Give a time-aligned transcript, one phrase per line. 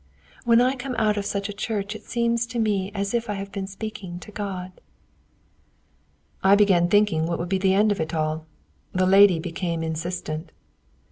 [0.45, 3.35] When I come out of such a church it seems to me as if I
[3.35, 4.71] have been speaking to God."
[6.43, 8.47] I began thinking what would be the end of it all.
[8.93, 10.51] The lady became insistent.